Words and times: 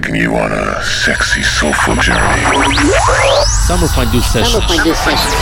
taking 0.00 0.20
you 0.20 0.36
on 0.36 0.52
a 0.52 0.82
sexy, 0.84 1.42
soulful 1.42 1.96
journey. 1.96 2.42
Summer 3.66 3.88
Fondue 3.88 4.20
Sessions. 4.20 4.52
Summer 4.52 4.68
Fondue 4.68 4.94
Sessions. 4.94 5.34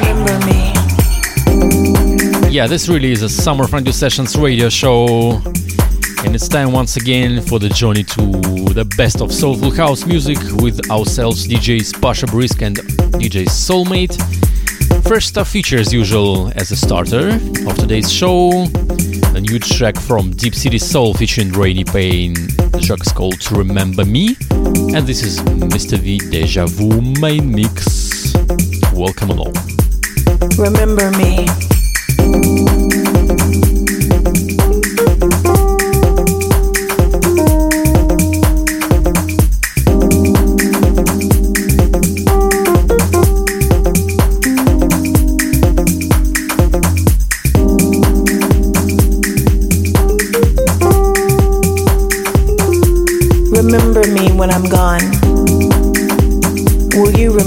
Remember 0.00 0.46
me. 0.46 0.72
Yeah, 2.50 2.66
this 2.66 2.88
really 2.88 3.12
is 3.12 3.22
a 3.22 3.28
Summer 3.28 3.68
Fondue 3.68 3.92
Sessions 3.92 4.36
radio 4.36 4.68
show. 4.68 5.40
And 6.24 6.34
it's 6.34 6.48
time 6.48 6.72
once 6.72 6.96
again 6.96 7.40
for 7.42 7.60
the 7.60 7.68
journey 7.68 8.02
to 8.02 8.22
the 8.74 8.84
best 8.96 9.20
of 9.20 9.32
soulful 9.32 9.70
house 9.70 10.04
music 10.06 10.38
with 10.60 10.90
ourselves, 10.90 11.46
DJs 11.46 12.02
Pasha 12.02 12.26
Brisk 12.26 12.62
and 12.62 12.78
DJ 13.20 13.44
Soulmate. 13.46 14.16
First 15.06 15.28
stuff 15.28 15.48
features 15.48 15.92
usual 15.92 16.50
as 16.56 16.72
a 16.72 16.76
starter 16.76 17.28
of 17.68 17.76
today's 17.76 18.10
show. 18.10 18.66
A 19.38 19.40
new 19.40 19.60
track 19.60 19.96
from 19.96 20.32
Deep 20.32 20.52
City 20.52 20.78
Soul 20.78 21.14
featuring 21.14 21.52
Rainy 21.52 21.84
Payne. 21.84 22.34
The 22.34 22.82
track 22.84 23.06
is 23.06 23.12
called 23.12 23.52
Remember 23.52 24.04
Me. 24.04 24.36
And 24.50 25.06
this 25.06 25.22
is 25.22 25.38
Mr. 25.42 25.96
V 25.96 26.18
Deja 26.18 26.66
Vu 26.66 27.00
main 27.20 27.48
mix. 27.54 28.34
Welcome 28.92 29.30
along. 29.30 29.54
Remember 30.58 31.12
me. 31.12 31.46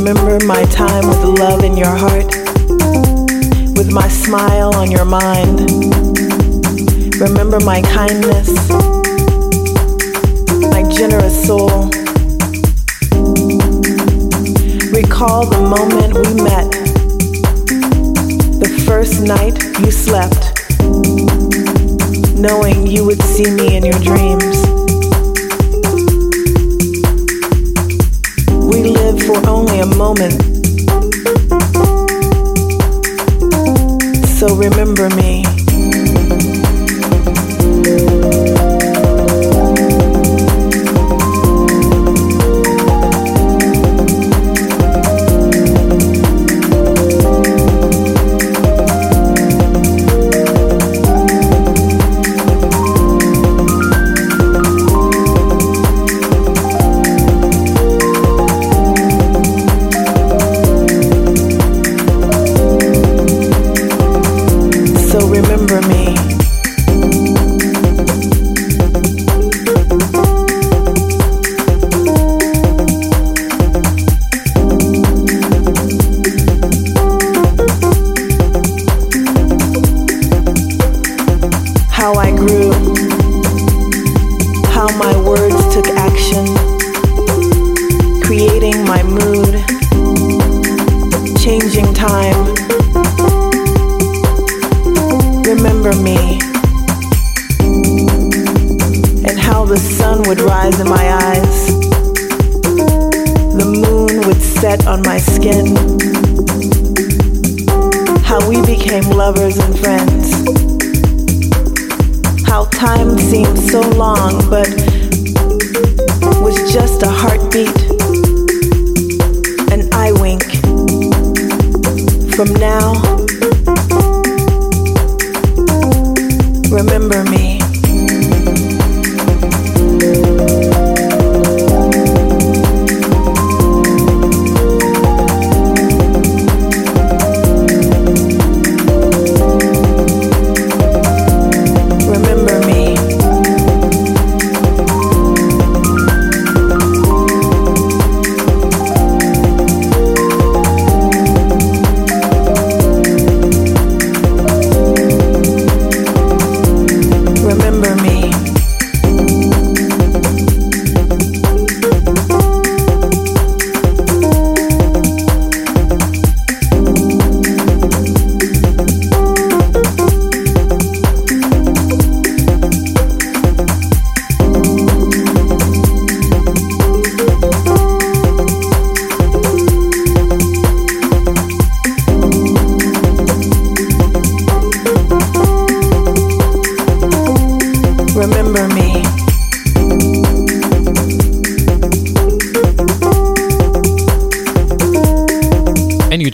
Remember 0.04 0.44
my 0.48 0.64
time 0.64 1.08
with 1.08 1.40
love 1.40 1.64
in 1.64 1.78
your 1.78 1.96
heart? 1.96 2.26
With 3.78 3.92
my 3.92 4.08
smile 4.08 4.74
on 4.74 4.90
your 4.90 5.06
mind? 5.06 5.60
Remember 7.22 7.60
my 7.60 7.84
kindness? 7.84 8.50
My 10.72 10.82
generous 10.90 11.46
soul? 11.46 11.86
Recall 14.92 15.46
the 15.46 15.62
moment 15.70 16.16
we 16.16 16.34
met. 16.42 16.72
The 18.60 18.84
first 18.88 19.22
night 19.22 19.62
you 19.82 19.92
slept. 19.92 20.58
Knowing 22.36 22.88
you 22.88 23.06
would 23.06 23.22
see 23.22 23.52
me 23.52 23.76
in 23.76 23.86
your 23.86 24.00
dreams. 24.00 24.71
For 29.34 29.50
only 29.50 29.80
a 29.80 29.86
moment. 29.86 30.42
So 34.38 34.56
remember 34.56 35.10
me. 35.16 35.51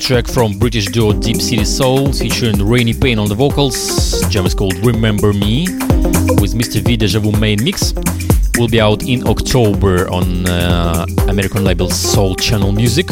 Track 0.07 0.27
from 0.29 0.57
British 0.57 0.85
duo 0.85 1.11
Deep 1.11 1.41
City 1.41 1.65
Soul 1.65 2.13
featuring 2.13 2.65
Rainy 2.65 2.93
Payne 2.93 3.19
on 3.19 3.27
the 3.27 3.35
vocals. 3.35 4.21
Jam 4.29 4.45
is 4.45 4.53
called 4.53 4.73
Remember 4.85 5.33
Me 5.33 5.67
with 6.39 6.53
Mr. 6.53 6.81
V 6.81 6.95
Deja 6.95 7.19
Vu 7.19 7.33
main 7.33 7.61
mix. 7.61 7.93
Will 8.57 8.69
be 8.69 8.79
out 8.79 9.03
in 9.03 9.27
October 9.27 10.09
on 10.09 10.47
uh, 10.47 11.05
American 11.27 11.65
label 11.65 11.89
Soul 11.89 12.35
Channel 12.35 12.71
Music 12.71 13.09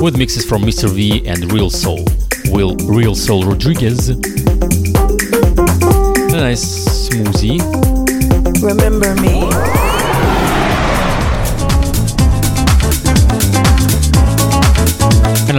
with 0.00 0.16
mixes 0.16 0.46
from 0.46 0.62
Mr. 0.62 0.88
V 0.88 1.28
and 1.28 1.50
Reelsoul. 1.52 2.02
Will 2.50 2.74
Reelsoul 2.88 3.44
Rodriguez. 3.44 4.08
A 4.08 4.14
nice 6.40 7.10
smoothie. 7.10 7.60
Remember 8.62 9.14
me. 9.20 9.85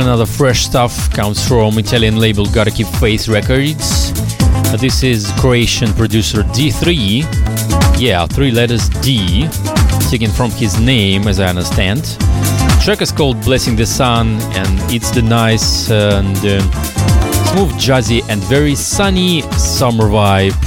Another 0.08 0.26
fresh 0.26 0.64
stuff 0.64 1.12
comes 1.14 1.46
from 1.46 1.78
Italian 1.78 2.16
label 2.16 2.46
Gotta 2.46 2.72
Keep 2.72 2.88
Faith 2.88 3.28
Records 3.28 4.14
This 4.80 5.04
is 5.04 5.30
Croatian 5.38 5.92
producer 5.94 6.44
D3. 6.44 8.00
Yeah, 8.00 8.26
three 8.26 8.52
letters 8.52 8.88
D, 8.88 9.50
taken 10.10 10.32
from 10.32 10.52
his 10.52 10.80
name, 10.80 11.28
as 11.28 11.42
I 11.42 11.48
understand. 11.48 12.04
The 12.04 12.82
track 12.86 13.02
is 13.02 13.12
called 13.12 13.44
Blessing 13.44 13.76
the 13.76 13.86
Sun, 13.86 14.40
and 14.56 14.94
it's 14.94 15.12
the 15.12 15.22
nice 15.22 15.92
and 15.92 16.38
uh, 16.38 16.62
smooth, 17.52 17.74
jazzy, 17.74 18.22
and 18.30 18.42
very 18.44 18.76
sunny 18.76 19.42
summer 19.58 20.06
vibe 20.06 20.67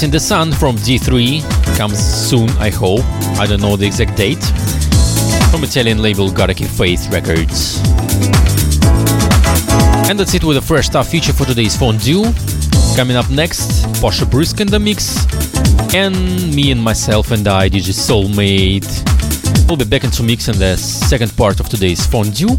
Blessing 0.00 0.12
the 0.12 0.20
Sun 0.20 0.52
from 0.52 0.76
D3 0.76 1.76
comes 1.76 1.98
soon, 1.98 2.48
I 2.52 2.70
hope. 2.70 3.04
I 3.38 3.44
don't 3.46 3.60
know 3.60 3.76
the 3.76 3.84
exact 3.84 4.16
date. 4.16 4.42
From 5.50 5.62
Italian 5.62 6.00
label 6.00 6.30
Gotta 6.30 6.54
Keep 6.54 6.68
Faith 6.68 7.12
Records. 7.12 7.78
And 10.08 10.18
that's 10.18 10.32
it 10.32 10.42
with 10.42 10.56
a 10.56 10.62
fresh 10.62 10.86
stuff 10.86 11.10
feature 11.10 11.34
for 11.34 11.44
today's 11.44 11.76
fondue. 11.76 12.24
Coming 12.96 13.14
up 13.14 13.28
next, 13.28 13.84
Pasha 14.00 14.24
Brisk 14.24 14.62
in 14.62 14.68
the 14.68 14.80
mix. 14.80 15.26
And 15.94 16.16
me 16.56 16.70
and 16.70 16.82
myself 16.82 17.30
and 17.30 17.46
I, 17.46 17.68
DJ 17.68 17.92
Soulmate, 17.92 18.88
We'll 19.68 19.76
be 19.76 19.84
back 19.84 20.04
into 20.04 20.22
mix 20.22 20.48
in 20.48 20.58
the 20.58 20.78
second 20.78 21.36
part 21.36 21.60
of 21.60 21.68
today's 21.68 22.06
fondue. 22.06 22.56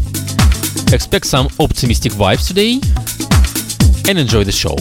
Expect 0.94 1.26
some 1.26 1.48
optimistic 1.58 2.12
vibes 2.12 2.46
today 2.46 2.78
and 4.08 4.16
enjoy 4.16 4.44
the 4.44 4.52
show. 4.52 4.76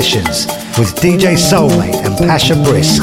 Sessions 0.00 0.46
with 0.78 0.94
DJ 0.96 1.36
Soulmate 1.36 1.94
and 2.06 2.16
Pasha 2.16 2.54
Brisk. 2.54 3.02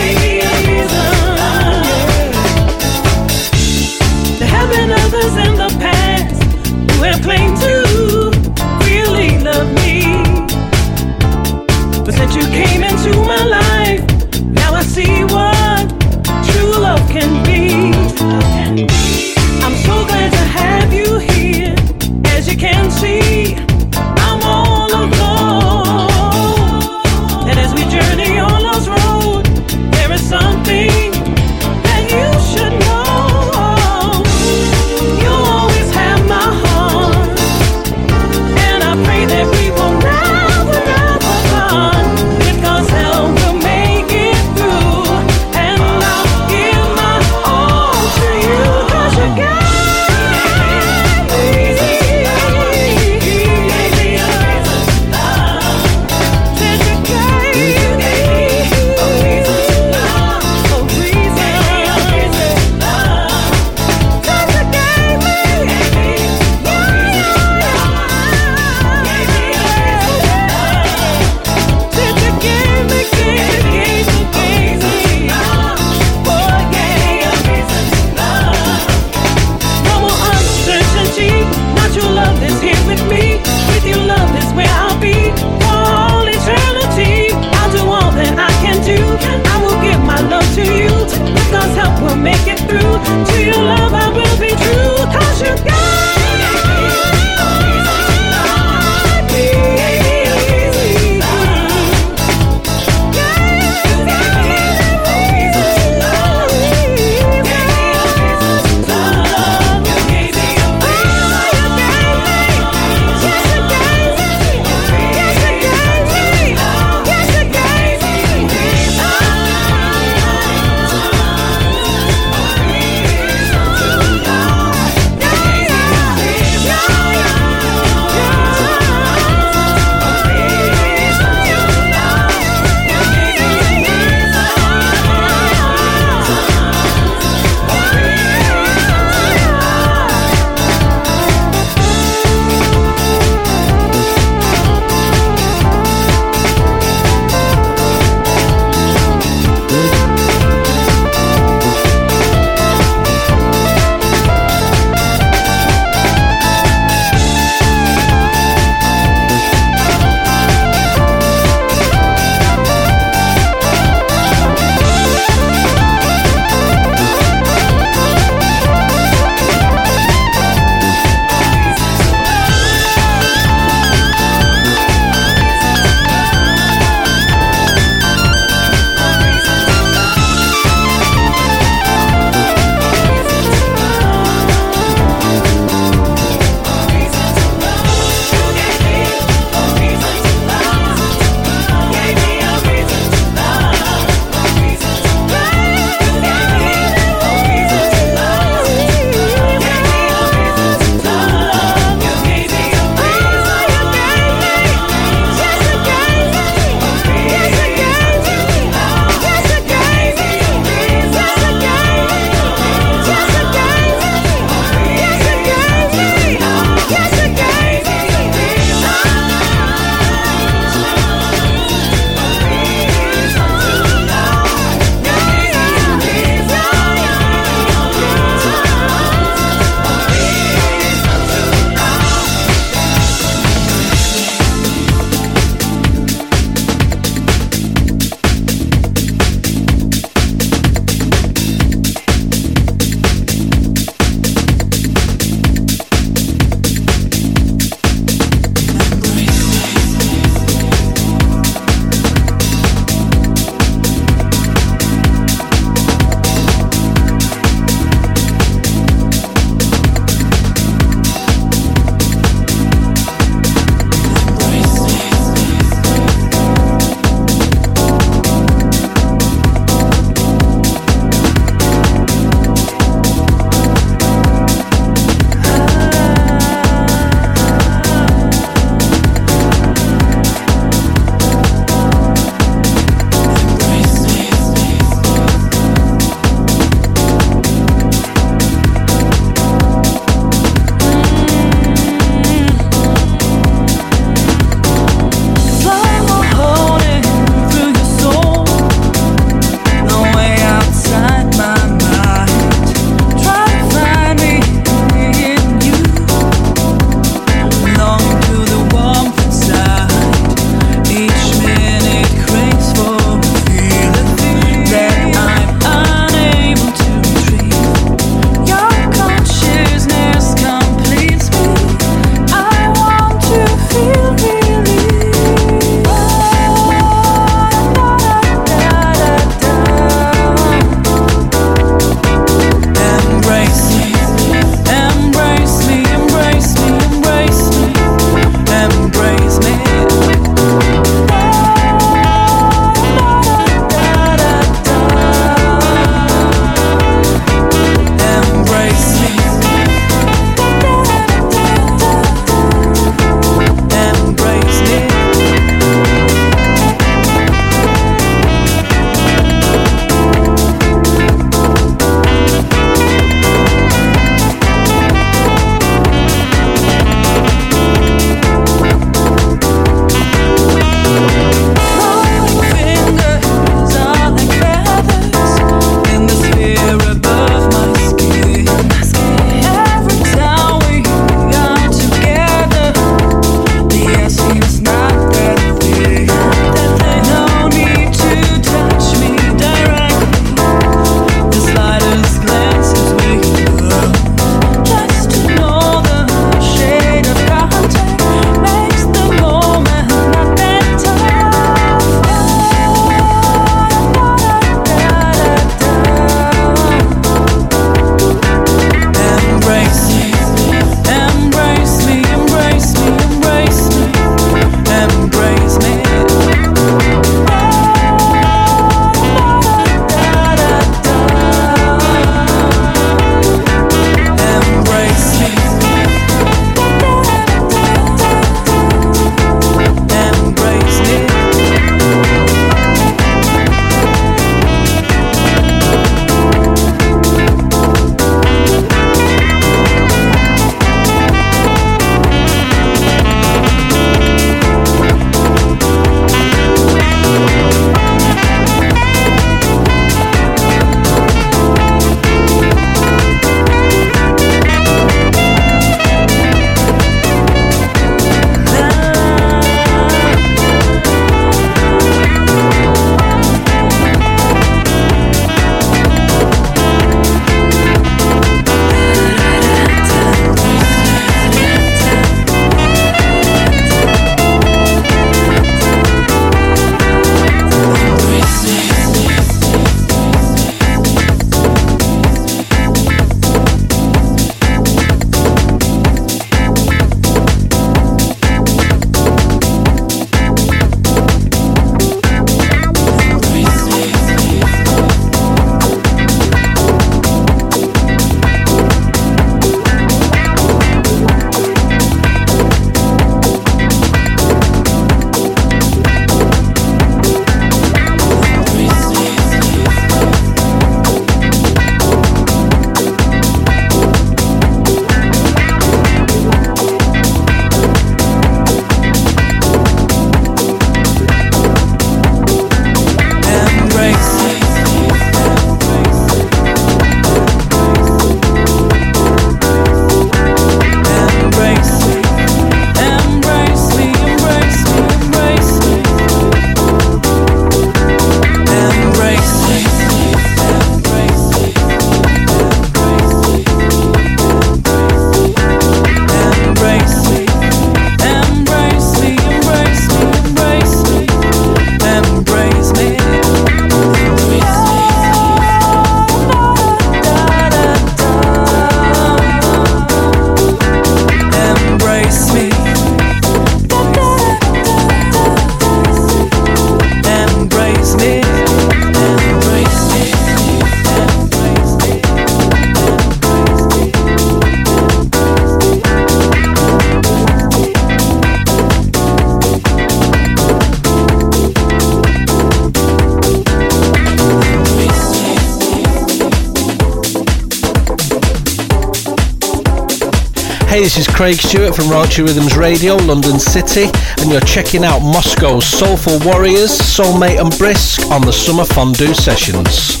Craig 591.14 591.36
Stewart 591.36 591.76
from 591.76 591.84
Raunchy 591.84 592.26
Rhythms 592.26 592.56
Radio, 592.56 592.96
London 592.96 593.38
City, 593.38 593.84
and 594.20 594.32
you're 594.32 594.40
checking 594.40 594.84
out 594.84 594.98
Moscow's 594.98 595.64
Soulful 595.64 596.18
Warriors, 596.24 596.72
Soulmate 596.72 597.40
and 597.40 597.56
Brisk 597.56 598.10
on 598.10 598.22
the 598.22 598.32
Summer 598.32 598.64
Fondue 598.64 599.14
Sessions. 599.14 600.00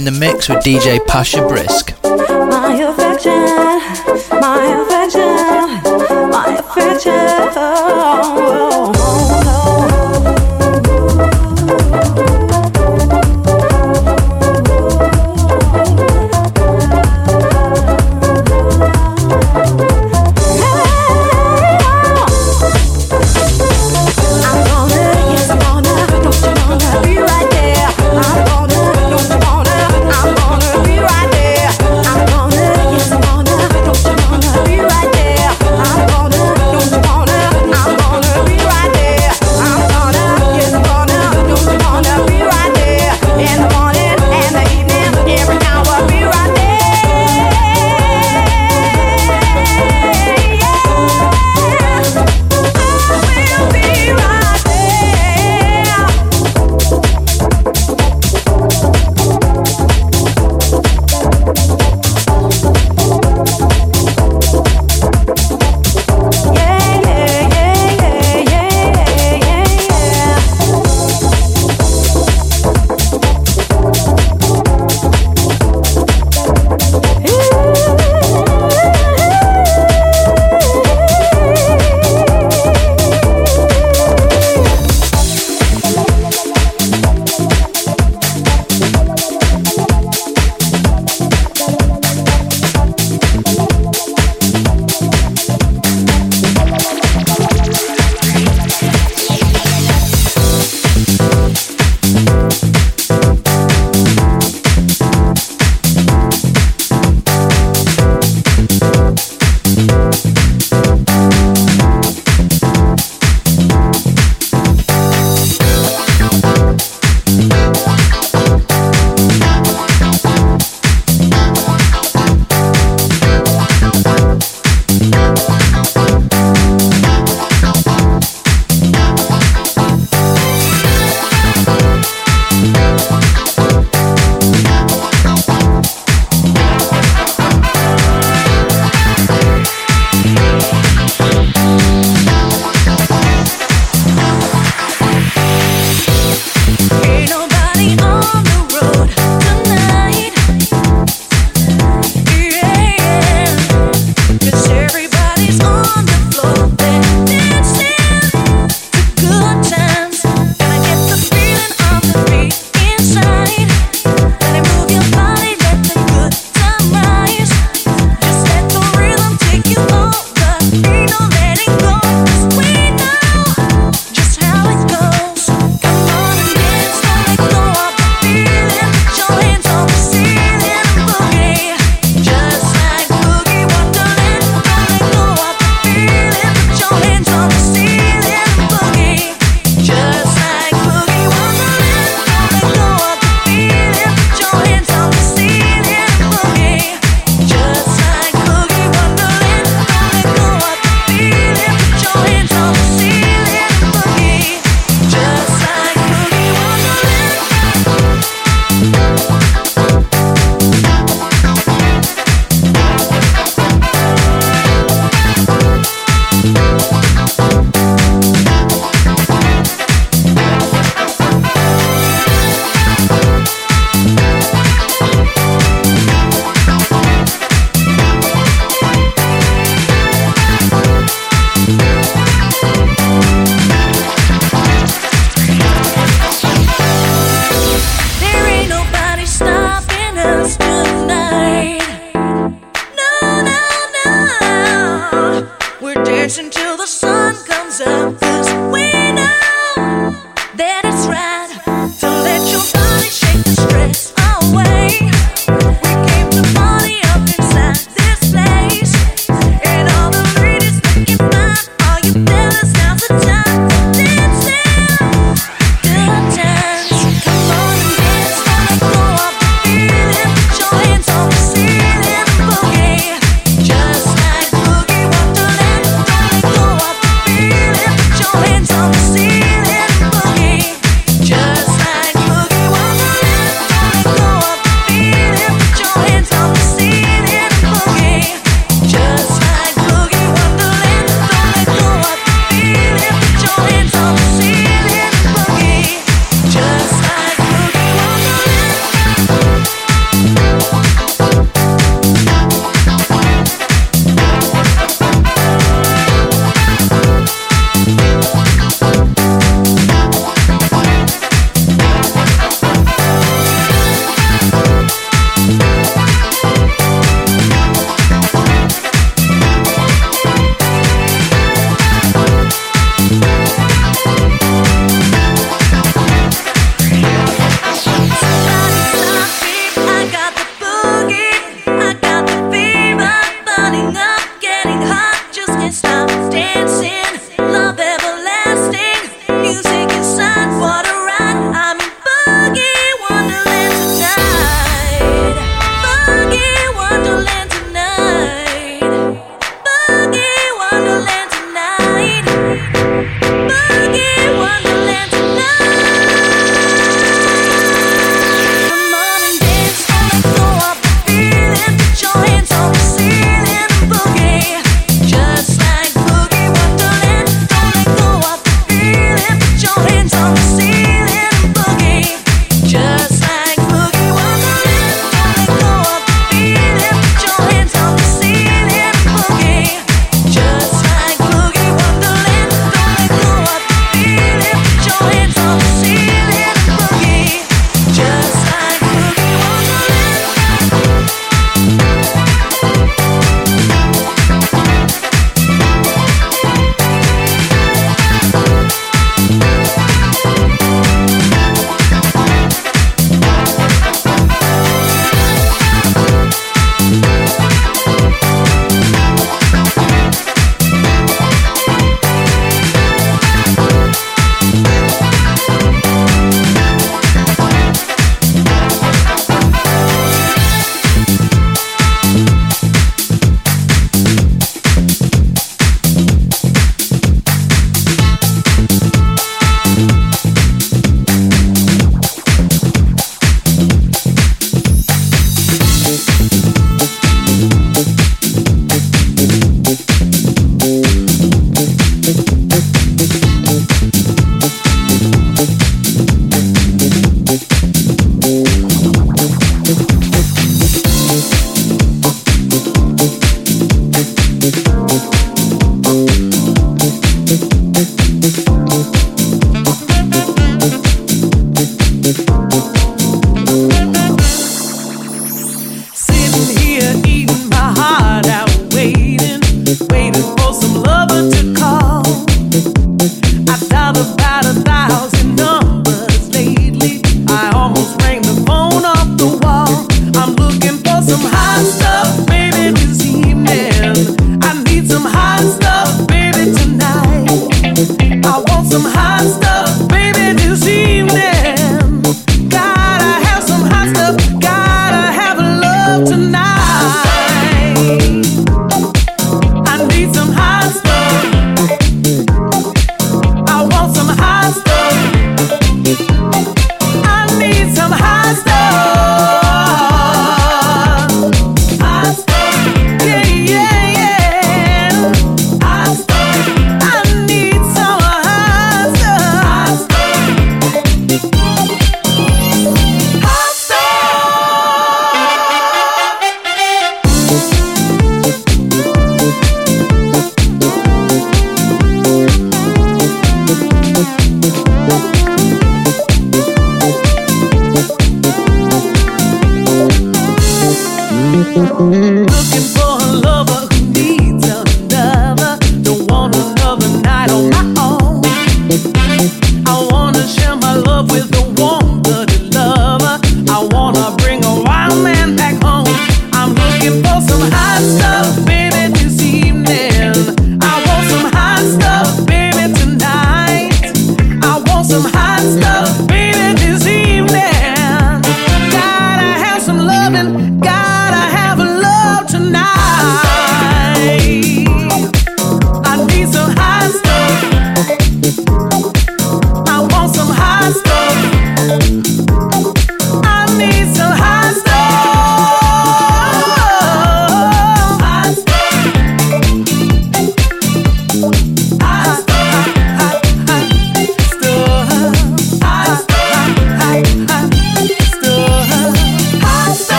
In 0.00 0.14
the 0.14 0.18
mix 0.18 0.48
with 0.48 0.64
DJ 0.64 1.04
Pasha 1.06 1.46
Brisk. 1.46 2.09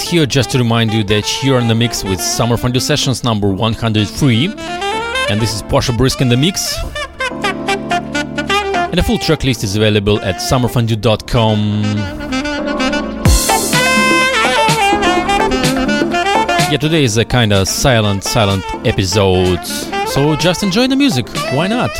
Here 0.00 0.24
just 0.26 0.50
to 0.52 0.58
remind 0.58 0.92
you 0.92 1.04
that 1.04 1.42
you're 1.42 1.58
in 1.58 1.68
the 1.68 1.74
mix 1.74 2.02
with 2.02 2.20
Summer 2.20 2.56
Fondue 2.56 2.80
Sessions 2.80 3.24
number 3.24 3.48
103. 3.48 4.46
And 5.28 5.40
this 5.40 5.54
is 5.54 5.62
Pasha 5.62 5.92
Brisk 5.92 6.20
in 6.20 6.28
the 6.28 6.36
mix. 6.36 6.76
And 8.90 8.94
the 8.94 9.02
full 9.02 9.18
track 9.18 9.44
list 9.44 9.64
is 9.64 9.76
available 9.76 10.20
at 10.22 10.36
summerfondue.com. 10.36 11.82
Yeah, 16.70 16.78
today 16.78 17.04
is 17.04 17.16
a 17.18 17.24
kind 17.24 17.52
of 17.52 17.68
silent, 17.68 18.24
silent 18.24 18.64
episode. 18.86 19.64
So 20.08 20.36
just 20.36 20.62
enjoy 20.62 20.86
the 20.86 20.96
music. 20.96 21.28
Why 21.52 21.66
not? 21.66 21.90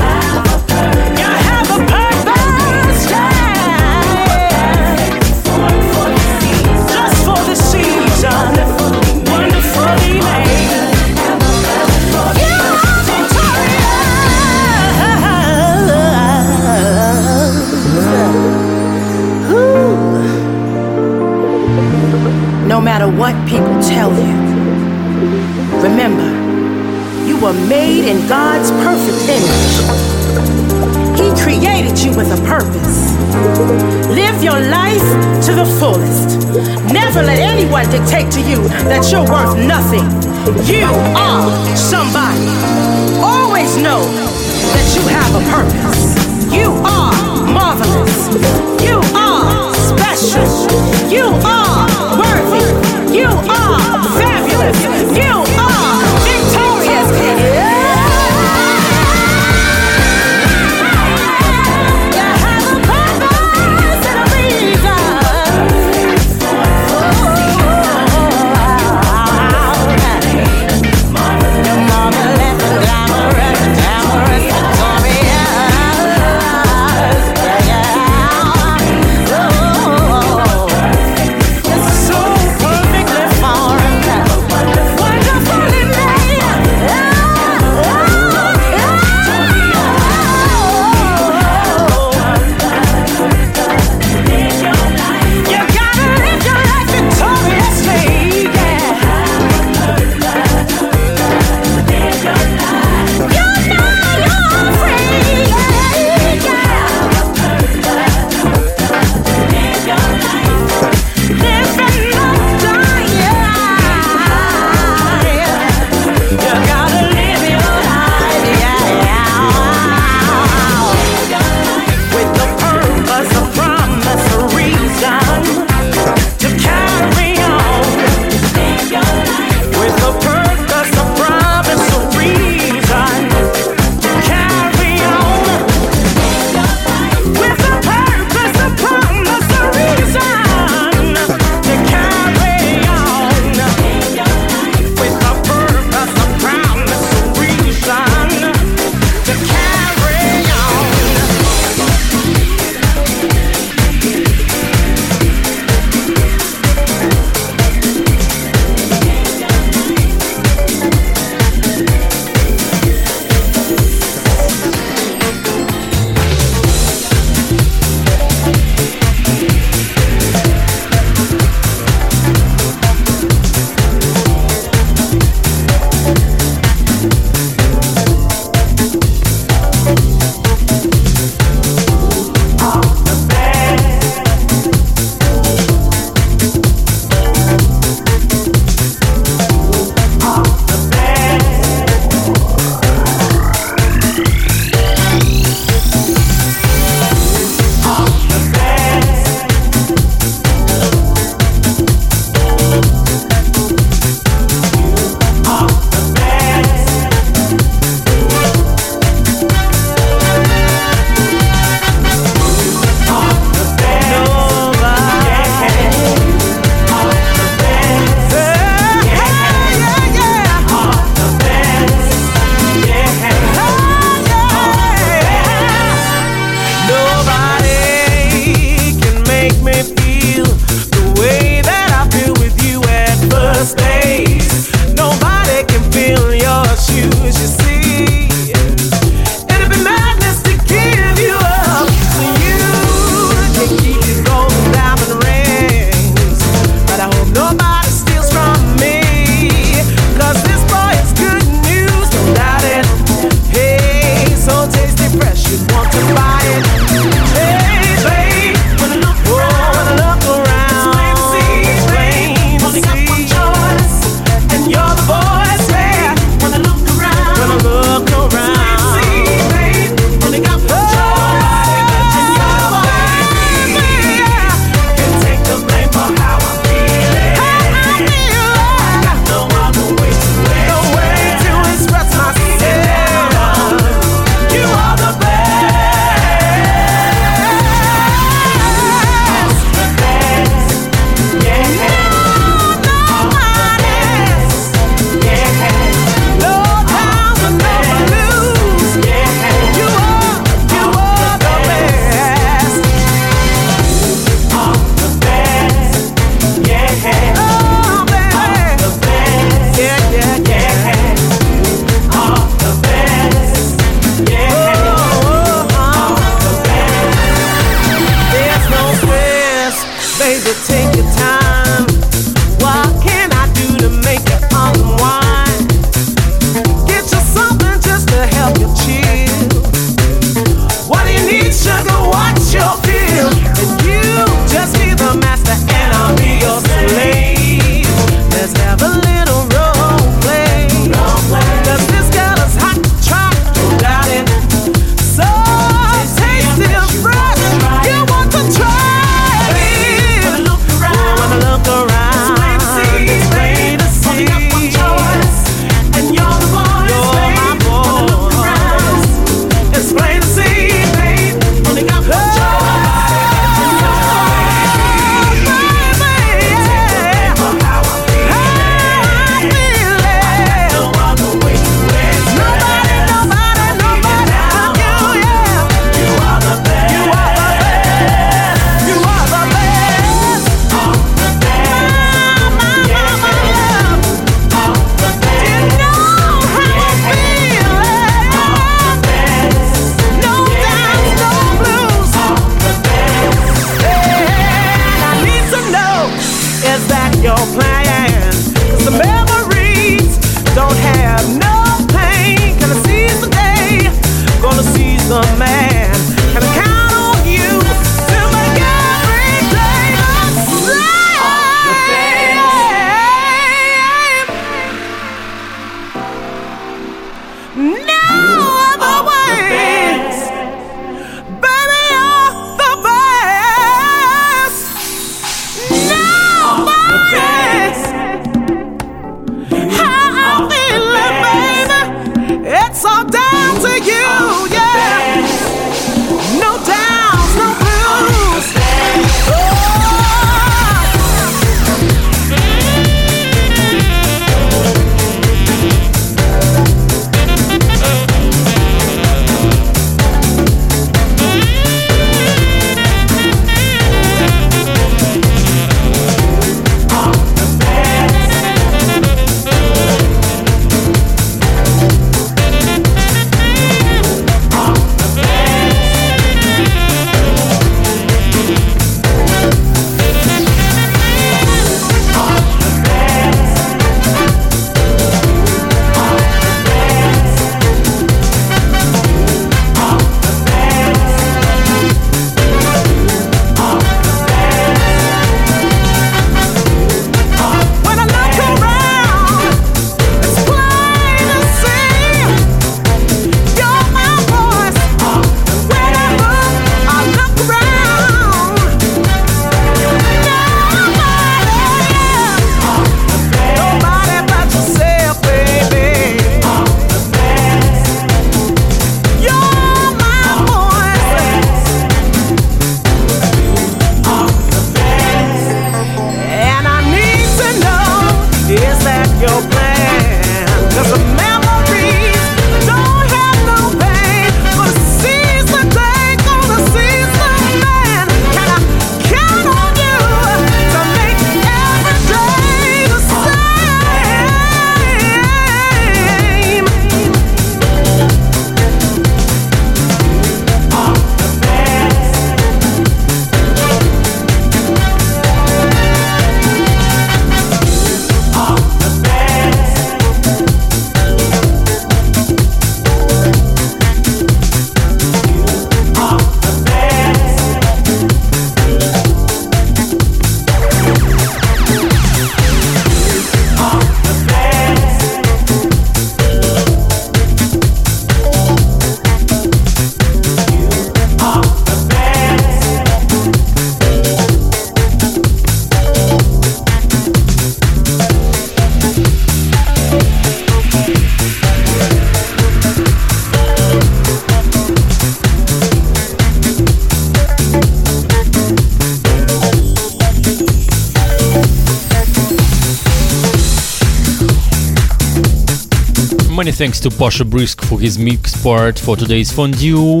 Thanks 596.64 596.80
to 596.80 596.88
Pasha 596.88 597.26
Brisk 597.26 597.62
for 597.66 597.78
his 597.78 597.98
mix 597.98 598.42
part 598.42 598.78
for 598.78 598.96
today's 598.96 599.30
fondue. 599.30 600.00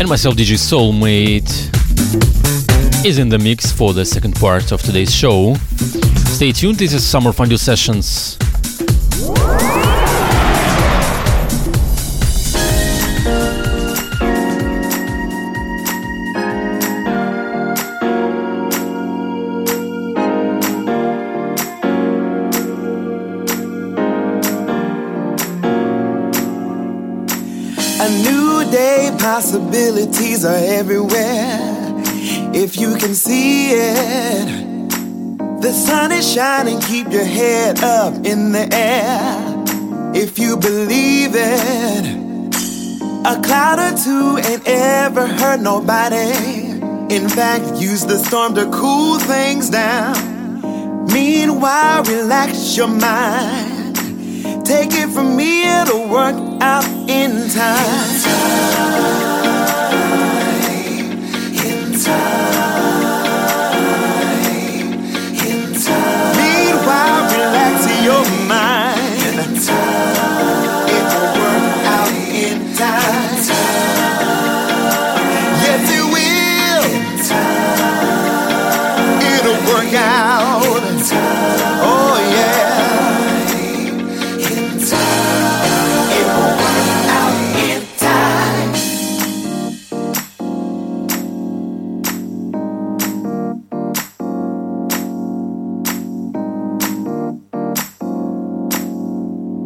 And 0.00 0.08
myself, 0.08 0.34
DJ 0.34 0.56
Soulmate, 0.56 1.44
is 3.04 3.18
in 3.18 3.28
the 3.28 3.38
mix 3.38 3.70
for 3.70 3.92
the 3.92 4.06
second 4.06 4.34
part 4.36 4.72
of 4.72 4.80
today's 4.80 5.14
show. 5.14 5.56
Stay 6.32 6.52
tuned, 6.52 6.78
this 6.78 6.94
is 6.94 7.06
Summer 7.06 7.32
Fondue 7.32 7.58
Sessions. 7.58 8.38
Everywhere. 30.74 32.02
If 32.52 32.76
you 32.76 32.96
can 32.96 33.14
see 33.14 33.70
it, 33.70 34.46
the 35.60 35.72
sun 35.72 36.10
is 36.10 36.30
shining, 36.30 36.80
keep 36.80 37.08
your 37.10 37.24
head 37.24 37.82
up 37.82 38.14
in 38.26 38.50
the 38.52 38.68
air. 38.72 39.64
If 40.14 40.38
you 40.38 40.56
believe 40.56 41.32
it, 41.34 42.04
a 43.24 43.40
cloud 43.40 43.78
or 43.78 43.96
two 43.96 44.38
ain't 44.48 44.66
ever 44.66 45.26
hurt 45.26 45.60
nobody. 45.60 46.32
In 47.14 47.28
fact, 47.28 47.80
use 47.80 48.04
the 48.04 48.18
storm 48.18 48.54
to 48.56 48.68
cool 48.70 49.18
things 49.20 49.70
down. 49.70 51.06
Meanwhile, 51.12 52.02
relax 52.04 52.76
your 52.76 52.88
mind. 52.88 53.96
Take 54.66 54.92
it 54.92 55.10
from 55.10 55.36
me, 55.36 55.52
it'll 55.80 56.08
work 56.08 56.36
out 56.60 56.86
in 57.08 57.48
time. 57.50 59.03
time. 69.66 70.23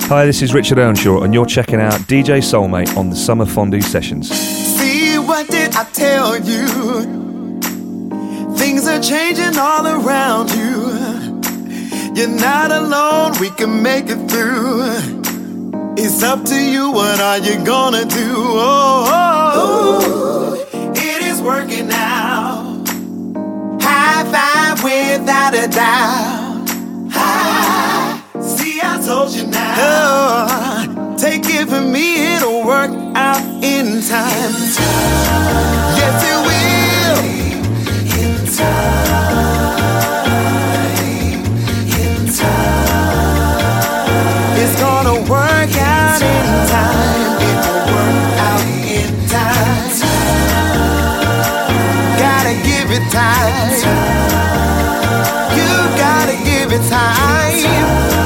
Hi, 0.09 0.24
this 0.24 0.40
is 0.40 0.54
Richard 0.54 0.78
Earnshaw, 0.78 1.20
and 1.20 1.34
you're 1.34 1.44
checking 1.44 1.82
out 1.82 1.92
DJ 2.09 2.40
Soulmate 2.40 2.96
on 2.96 3.11
the 3.11 3.14
Summer 3.14 3.44
Fondue 3.44 3.82
Sessions. 3.82 4.30
See, 4.30 5.18
what 5.18 5.48
did 5.48 5.76
I 5.76 5.84
tell 5.84 6.38
you? 6.38 6.66
Things 8.56 8.88
are 8.88 9.02
changing 9.02 9.59
all 9.59 9.86
around 9.86 10.48
you. 10.52 10.88
You're 12.14 12.40
not 12.40 12.72
alone, 12.72 13.34
we 13.38 13.50
can 13.50 13.82
make 13.82 14.06
it 14.09 14.30
through. 14.30 14.80
It's 15.98 16.22
up 16.22 16.42
to 16.46 16.59
you, 16.59 16.90
what 16.90 17.20
are 17.20 17.36
you 17.40 17.62
gonna 17.62 18.06
do? 18.06 18.32
Oh, 18.34 19.04
oh, 19.12 20.64
oh. 20.72 20.92
it 20.96 21.22
is 21.22 21.42
working 21.42 21.90
out. 21.92 22.88
High 23.82 24.24
five 24.32 24.82
without 24.82 25.52
a 25.52 25.68
doubt. 25.68 26.27
Take 31.18 31.46
it 31.46 31.68
from 31.68 31.92
me, 31.92 32.34
it'll 32.36 32.64
work 32.64 32.90
out 33.14 33.42
in 33.62 34.00
time. 34.02 34.52
Yes, 35.98 36.22
it 36.30 36.38
will. 36.46 37.18
In 38.18 38.34
time. 38.56 39.38
In 41.98 42.26
time. 42.38 42.88
It's 44.60 44.76
gonna 44.80 45.16
work 45.28 45.72
out 45.76 46.22
in 46.22 46.46
time. 46.70 47.42
It 47.48 47.58
will 47.66 47.86
work 47.94 48.38
out 48.48 48.64
in 48.98 49.10
time. 49.28 49.90
Gotta 52.18 52.54
give 52.62 52.88
it 52.90 53.04
time. 53.10 53.72
You 55.58 55.70
gotta 55.98 56.36
give 56.44 56.72
it 56.72 56.82
time. 56.88 58.17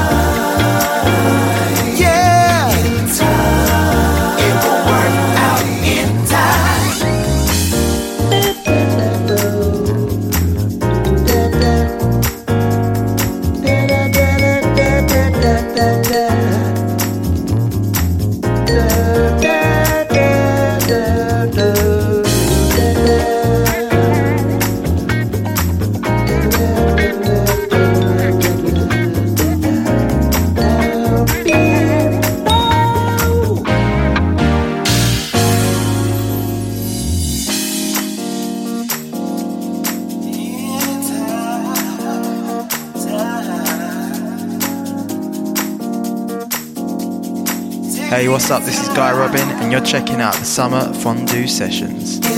Up? 48.53 48.63
This 48.63 48.79
is 48.79 48.87
Guy 48.89 49.11
Robin, 49.17 49.49
and 49.61 49.71
you're 49.71 49.81
checking 49.81 50.21
out 50.21 50.35
the 50.35 50.45
Summer 50.45 50.93
Fondue 51.01 51.47
Sessions. 51.47 52.19
Yeah, 52.19 52.29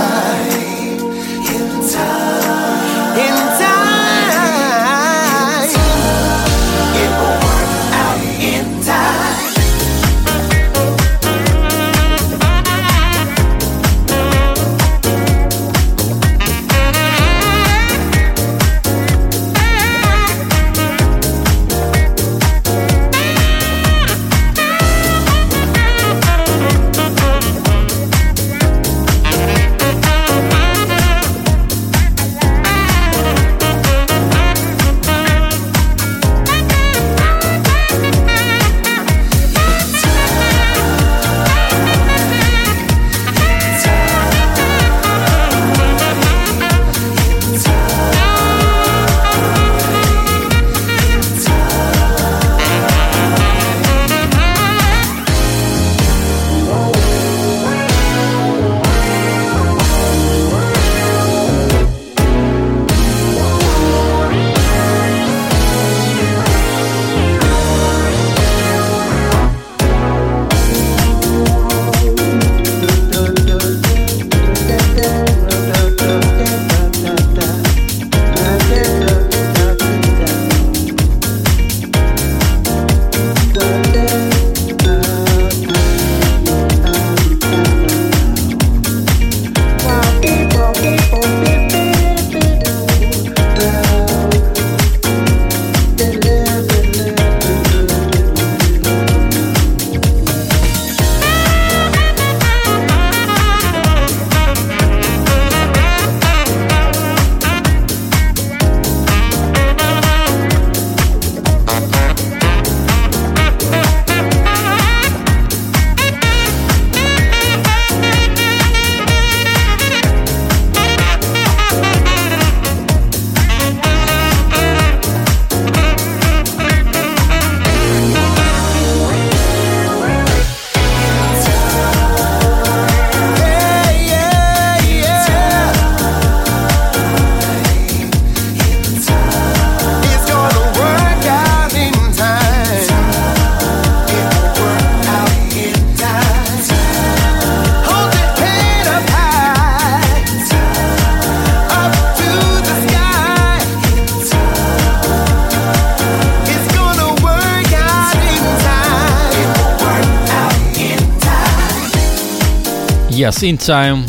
In 163.44 163.58
time. 163.58 164.06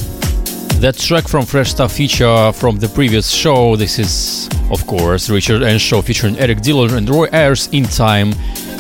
That 0.80 0.96
track 0.98 1.28
from 1.28 1.46
Fresh 1.46 1.72
Stuff 1.72 1.92
feature 1.92 2.54
from 2.54 2.80
the 2.80 2.88
previous 2.88 3.30
show. 3.30 3.76
This 3.76 4.00
is, 4.00 4.48
of 4.72 4.88
course, 4.88 5.30
Richard 5.30 5.62
Earnshaw 5.62 6.02
featuring 6.02 6.38
Eric 6.40 6.62
Dillon 6.62 6.94
and 6.94 7.10
Roy 7.10 7.28
Ayers 7.34 7.68
in 7.74 7.84
time 7.84 8.32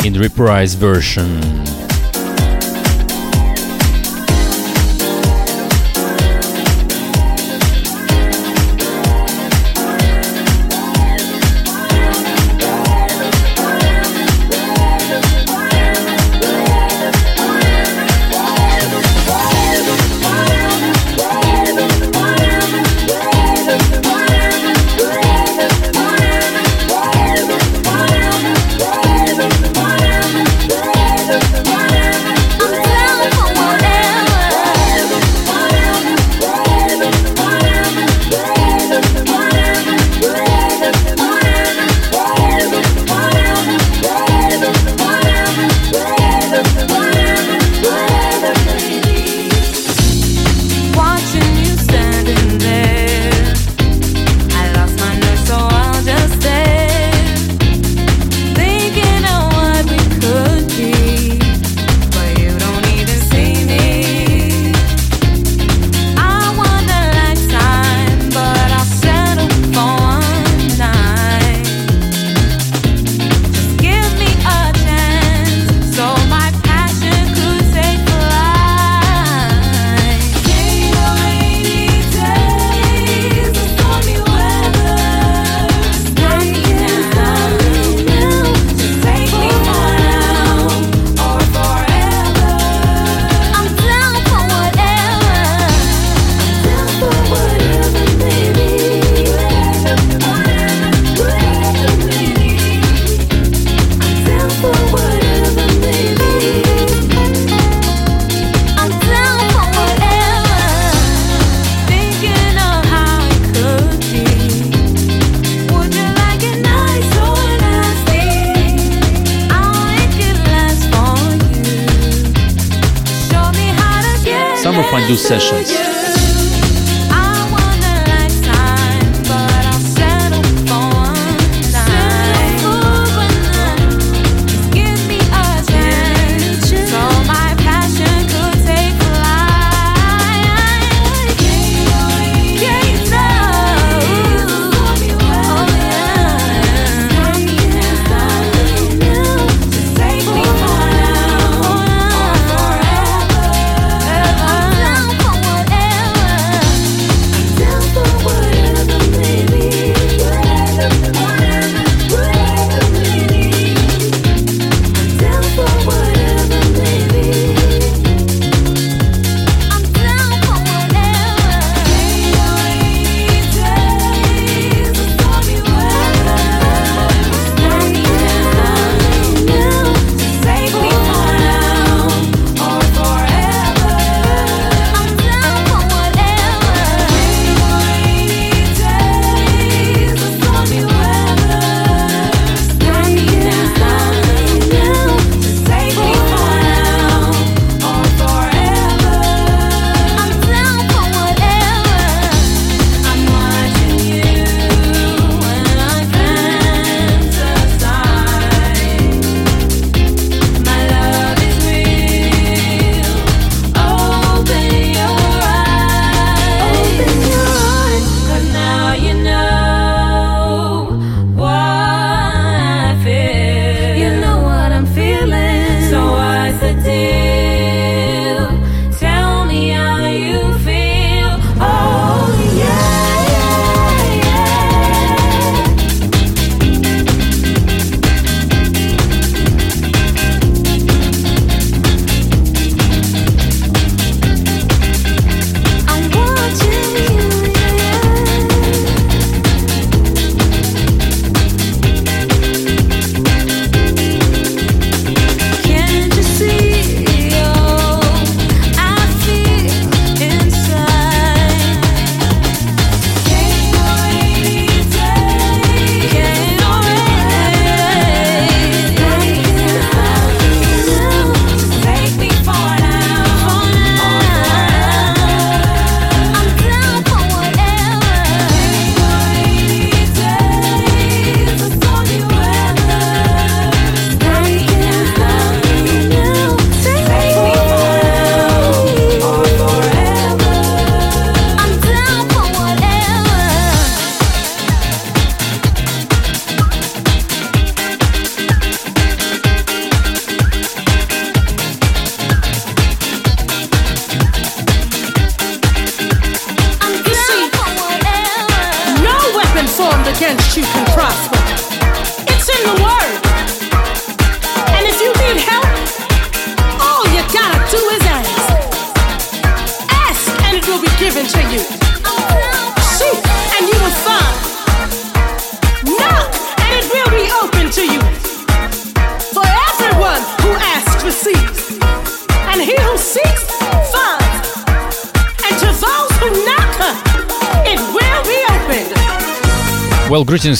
in 0.06 0.14
the 0.14 0.20
reprise 0.20 0.74
version. 0.74 1.75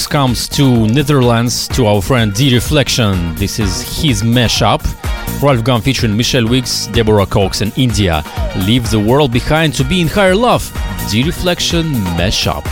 Comes 0.08 0.48
to 0.50 0.86
Netherlands 0.86 1.68
to 1.68 1.86
our 1.86 2.00
friend 2.00 2.32
D 2.32 2.54
Reflection. 2.54 3.34
This 3.34 3.58
is 3.58 3.82
his 4.00 4.22
mashup. 4.22 4.82
Ralf 5.42 5.62
Gum 5.64 5.82
featuring 5.82 6.16
Michelle 6.16 6.46
Weeks, 6.46 6.86
Deborah 6.86 7.26
Cox, 7.26 7.60
and 7.60 7.76
India. 7.76 8.22
Leave 8.56 8.90
the 8.90 9.00
world 9.00 9.32
behind 9.32 9.74
to 9.74 9.84
be 9.84 10.00
in 10.00 10.08
higher 10.08 10.34
love. 10.34 10.72
D 11.10 11.22
Reflection 11.24 11.92
mashup. 12.16 12.64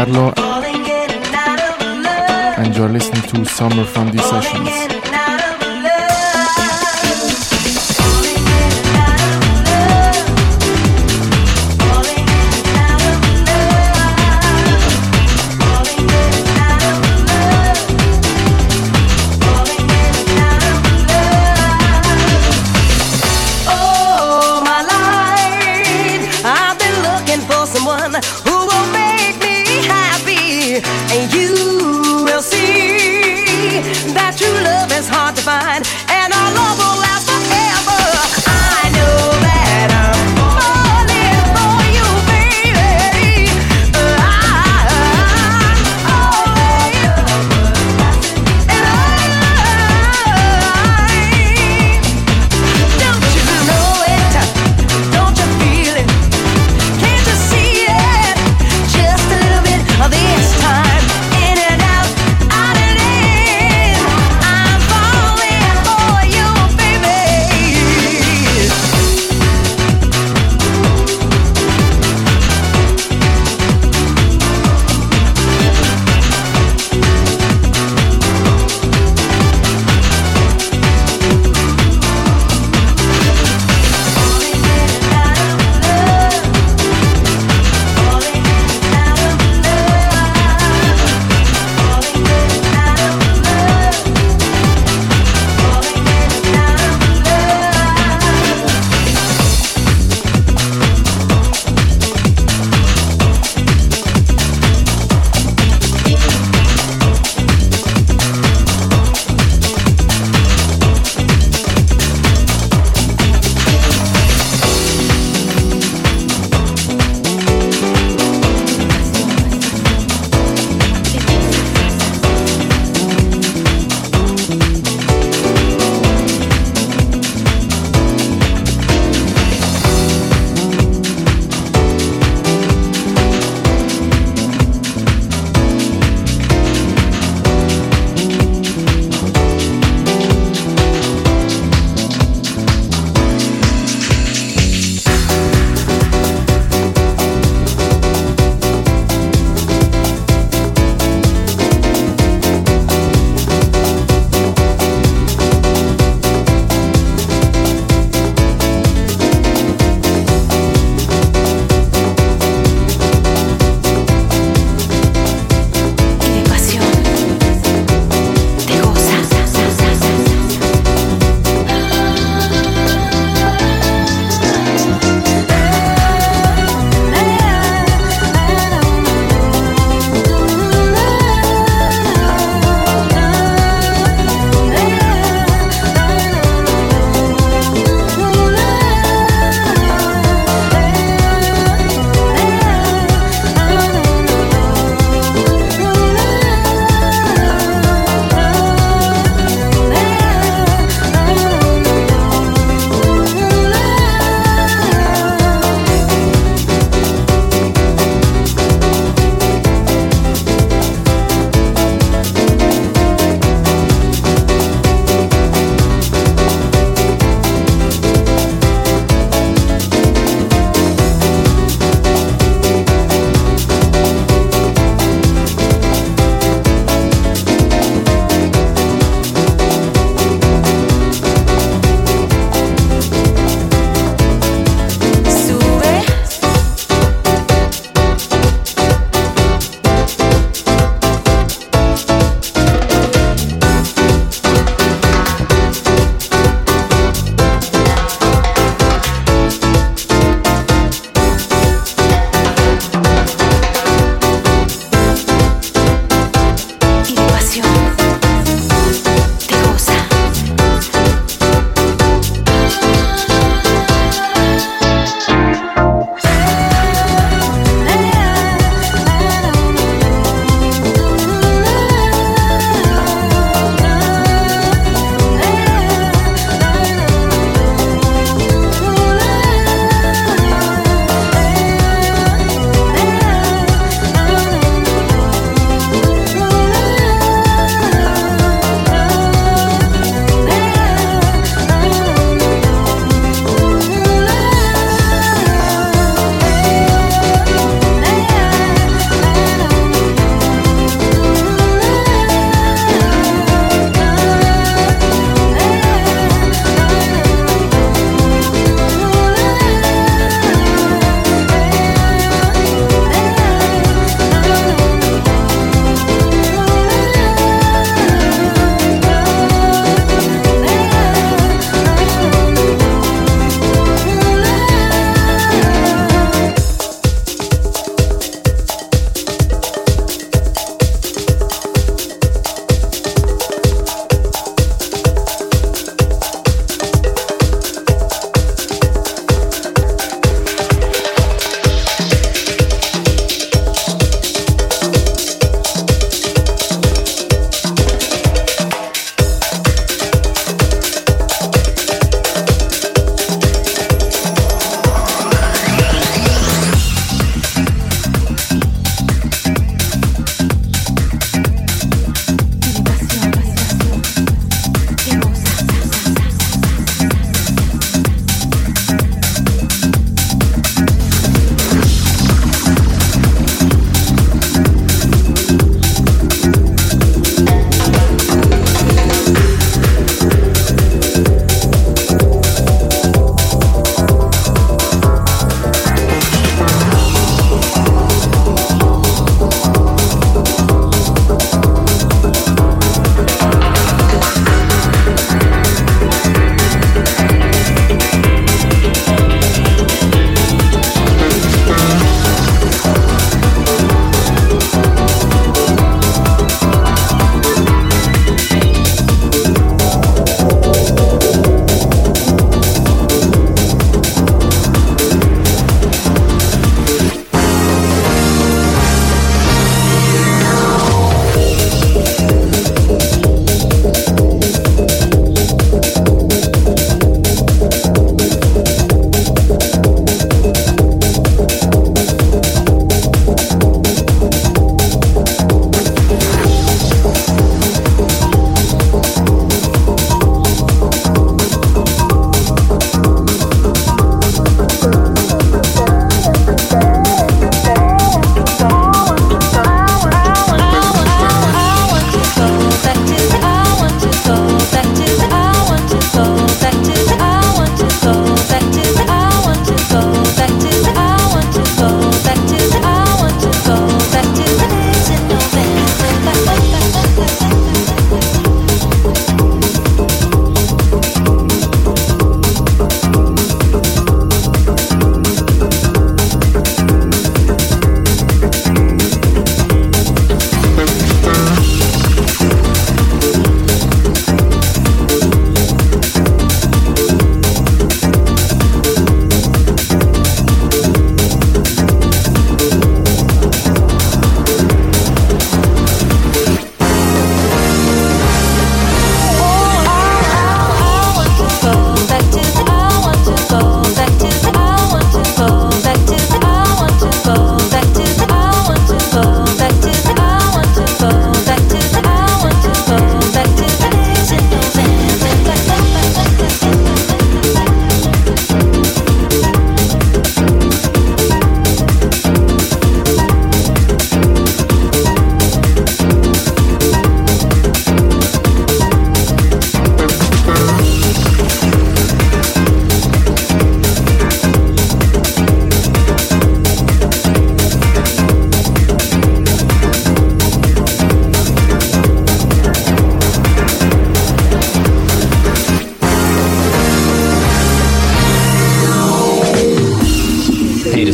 escucharlo. 0.00 0.39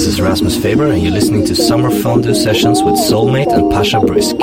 This 0.07 0.15
is 0.15 0.21
Rasmus 0.21 0.57
Faber, 0.63 0.93
and 0.93 1.03
you're 1.03 1.11
listening 1.11 1.45
to 1.47 1.57
Summer 1.57 1.91
Fondue 1.91 2.33
Sessions 2.33 2.81
with 2.81 2.95
Soulmate 2.95 3.53
and 3.53 3.73
Pasha 3.73 3.99
Brisk. 3.99 4.37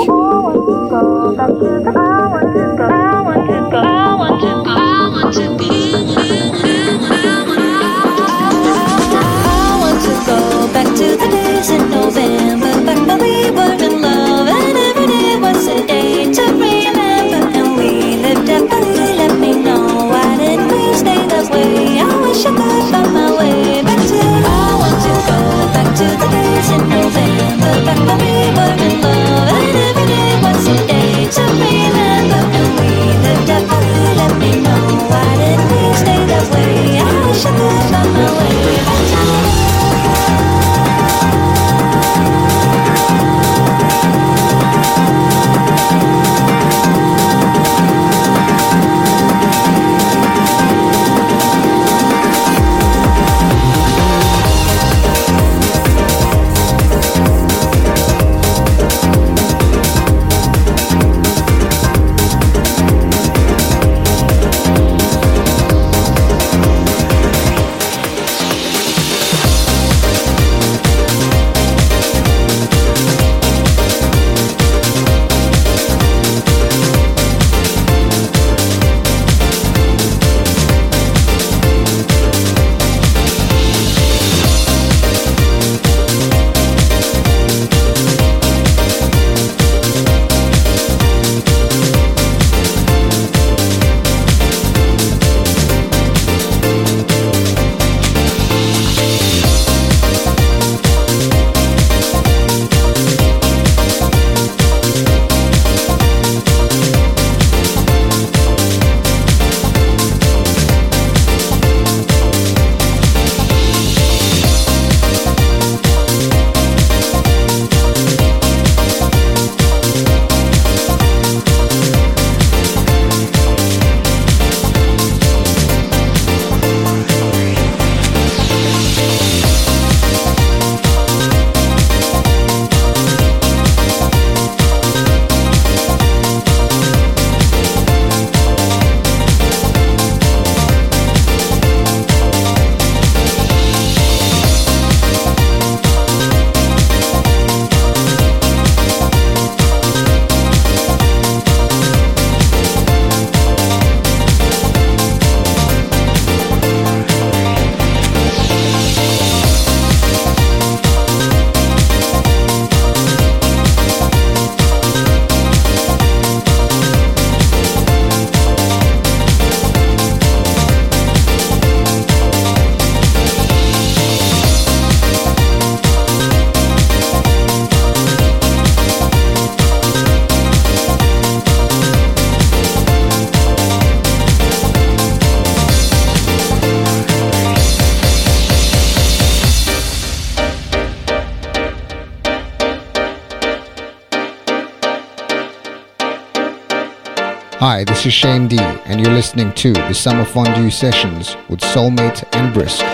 Hi, 197.74 197.82
this 197.82 198.06
is 198.06 198.12
Shane 198.12 198.46
D, 198.46 198.56
and 198.60 199.00
you're 199.00 199.12
listening 199.12 199.52
to 199.54 199.72
the 199.72 199.92
Summer 199.92 200.24
Fondue 200.24 200.70
Sessions 200.70 201.36
with 201.48 201.58
Soulmate 201.58 202.22
and 202.32 202.54
Brisk. 202.54 202.93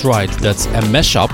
That's 0.00 0.16
right, 0.16 0.30
that's 0.40 0.64
a 0.64 0.80
mashup 0.88 1.28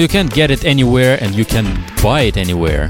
you 0.00 0.08
can't 0.08 0.32
get 0.32 0.50
it 0.50 0.64
anywhere 0.64 1.18
and 1.20 1.34
you 1.34 1.44
can't 1.44 1.68
buy 2.02 2.22
it 2.22 2.36
anywhere. 2.38 2.88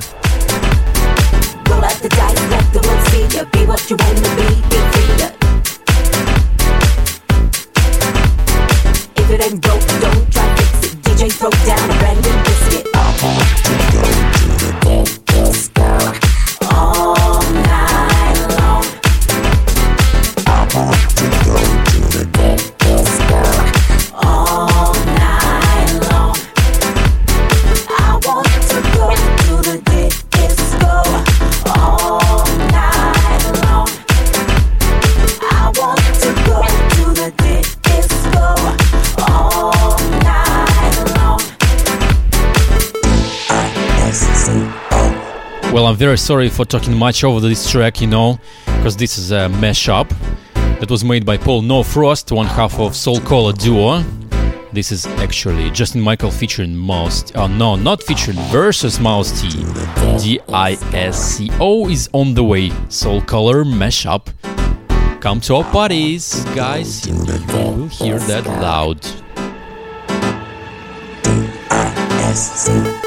I'm 45.91 45.97
very 45.97 46.19
sorry 46.19 46.49
for 46.49 46.65
talking 46.65 46.97
much 46.97 47.25
over 47.25 47.41
this 47.41 47.69
track, 47.69 48.01
you 48.01 48.07
know, 48.07 48.39
because 48.65 48.97
this 48.97 49.19
is 49.19 49.33
a 49.33 49.49
mashup 49.59 50.09
that 50.79 50.89
was 50.89 51.03
made 51.03 51.27
by 51.27 51.37
Paul 51.37 51.63
No 51.63 51.83
Frost, 51.83 52.31
one 52.31 52.47
half 52.47 52.79
of 52.79 52.95
Soul 52.95 53.19
Cola 53.19 53.53
duo. 53.53 54.05
This 54.73 54.93
is 54.93 55.05
actually 55.19 55.69
Justin 55.73 56.01
Michael 56.01 56.31
featuring 56.31 56.77
Mouse. 56.77 57.33
Oh 57.35 57.49
no, 57.49 57.75
not 57.75 58.05
featuring 58.05 58.37
versus 58.53 59.01
Mousse 59.01 59.43
T. 59.43 59.49
D 60.21 60.39
I 60.49 60.79
S 60.95 61.21
C 61.21 61.51
O 61.59 61.89
is 61.89 62.09
on 62.13 62.35
the 62.35 62.45
way. 62.45 62.71
Soul 62.89 63.21
Color 63.23 63.65
mashup. 63.65 64.29
Come 65.21 65.41
to 65.41 65.57
our 65.57 65.65
parties, 65.73 66.45
guys. 66.55 67.05
You 67.05 67.15
will 67.49 67.89
hear 67.89 68.21
that 68.21 68.47
loud. 68.47 69.05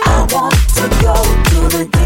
I 0.05 0.27
want 0.33 0.53
to 0.75 0.89
go 1.01 1.13
to 1.23 1.77
the 1.77 2.02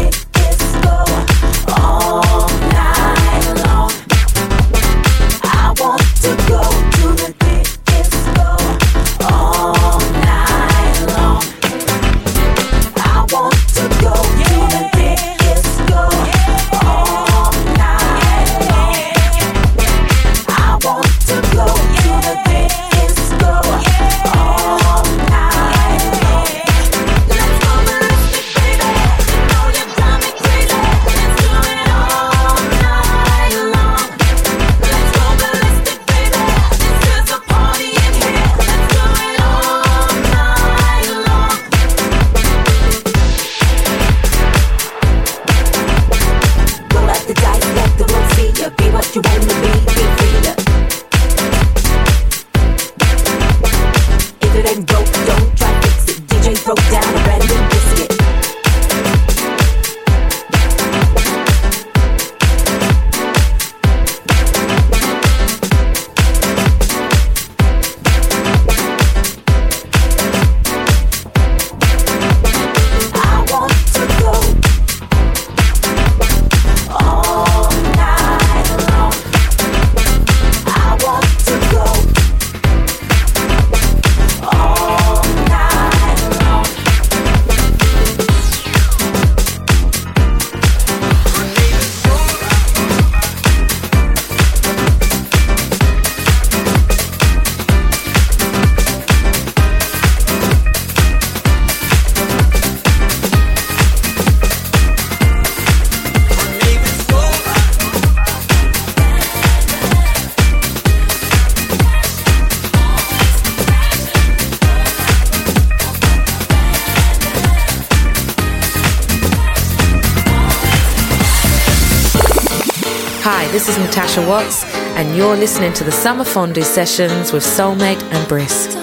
Kasha 123.98 124.24
Watts, 124.28 124.62
and 124.94 125.16
you're 125.16 125.34
listening 125.34 125.72
to 125.72 125.82
the 125.82 125.90
Summer 125.90 126.22
Fondue 126.22 126.62
Sessions 126.62 127.32
with 127.32 127.42
Soulmate 127.42 128.00
and 128.12 128.28
Brisk. 128.28 128.77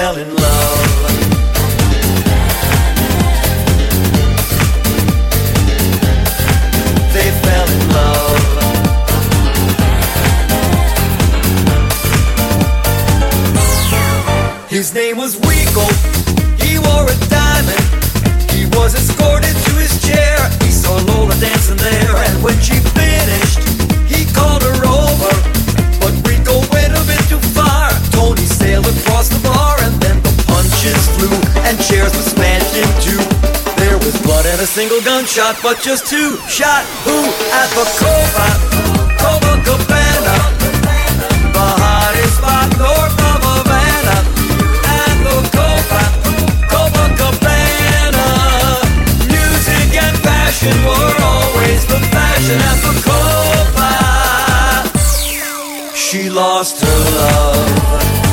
fell 0.00 0.16
in 0.16 0.34
love. 0.34 0.86
They 7.14 7.28
fell 7.44 7.68
in 7.76 7.82
love. 7.98 8.40
His 14.70 14.94
name 14.94 15.18
was 15.18 15.36
Rico. 15.36 15.84
He 16.64 16.78
wore 16.78 17.04
a 17.04 17.16
diamond. 17.28 17.84
He 18.52 18.64
was 18.78 18.94
escorted 18.94 19.54
to 19.66 19.72
his 19.84 20.00
chair. 20.06 20.38
He 20.64 20.70
saw 20.70 20.96
Lola 21.08 21.34
dancing 21.40 21.76
there, 21.76 22.16
and 22.16 22.42
when 22.42 22.58
she 22.60 22.76
finished. 22.96 23.69
shares 31.90 32.14
with 32.14 32.28
Spanish 32.30 32.70
and 32.78 32.94
Jew. 33.02 33.18
There 33.82 33.98
was 33.98 34.14
blood 34.22 34.46
and 34.46 34.60
a 34.60 34.66
single 34.66 35.02
gunshot, 35.02 35.56
but 35.62 35.80
just 35.82 36.06
two 36.06 36.38
shot 36.46 36.84
who 37.04 37.18
at 37.60 37.68
the 37.74 37.84
Copa, 37.98 38.46
Cabana. 39.66 40.36
the 41.56 41.66
hottest 41.82 42.36
spot 42.38 42.70
north 42.78 43.18
of 43.30 43.38
Havana. 43.50 44.16
At 45.02 45.16
the 45.26 45.36
Copa, 45.56 46.02
Cabana. 47.18 48.28
music 49.34 49.90
and 50.04 50.16
fashion 50.28 50.76
were 50.86 51.14
always 51.30 51.82
the 51.92 52.00
fashion 52.14 52.58
at 52.70 52.78
the 52.86 52.94
Copa. 53.08 53.90
She 55.96 56.30
lost 56.30 56.80
her 56.82 56.98
love. 57.18 58.29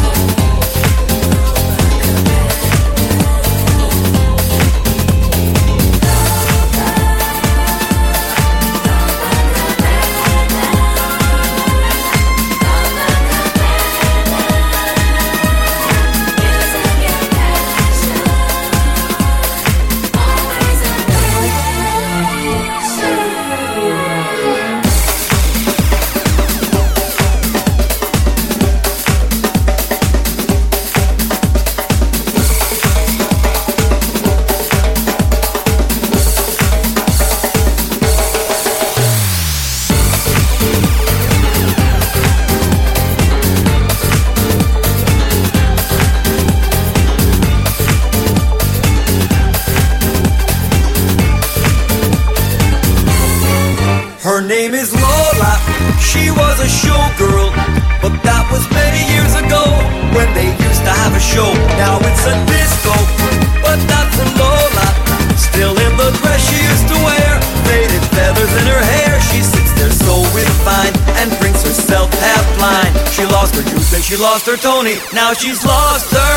Lost 74.20 74.48
her 74.48 74.58
Tony, 74.58 74.96
now 75.14 75.34
she's 75.34 75.64
lost 75.64 76.12
her 76.12 76.37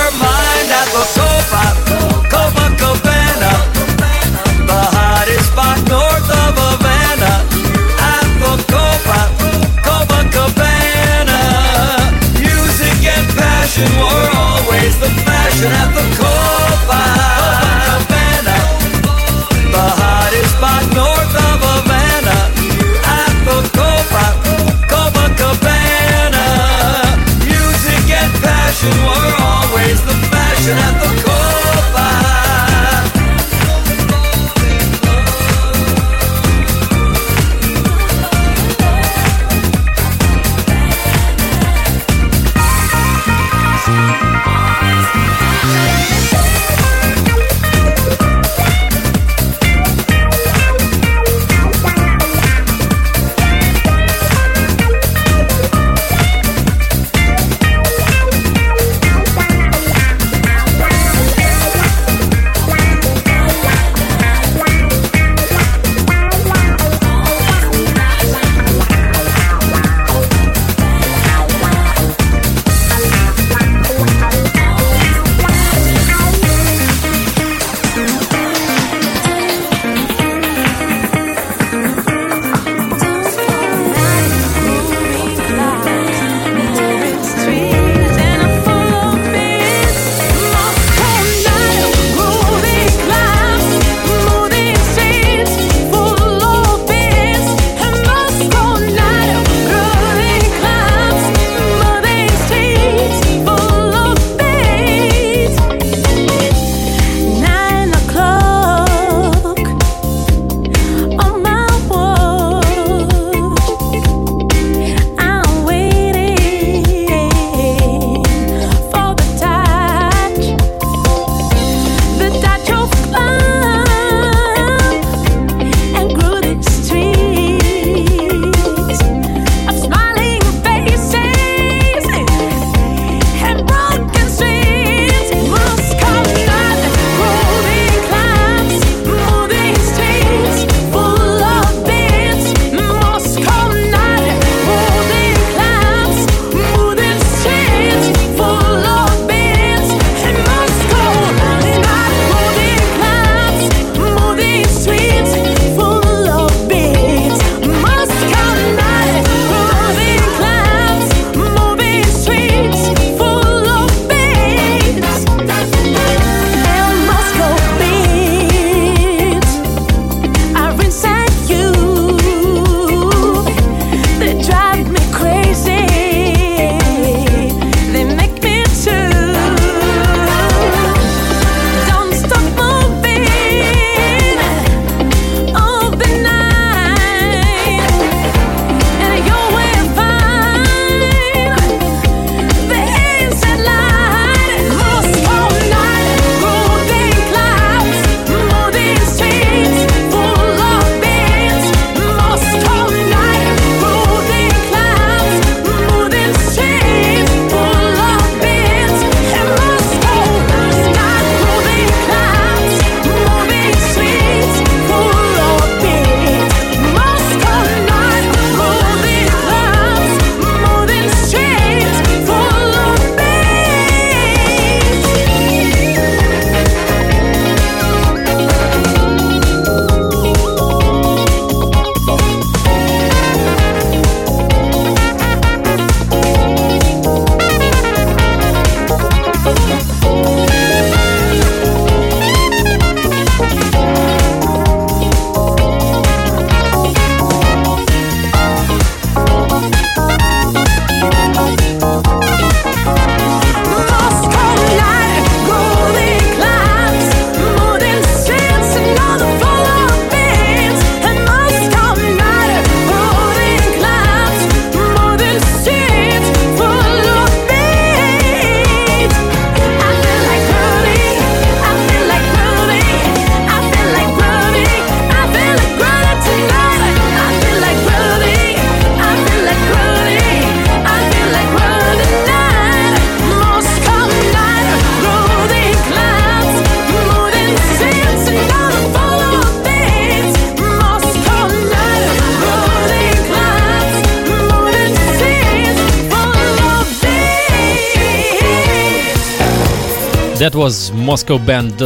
was 300.60 300.92
Moscow 300.92 301.38
band 301.38 301.78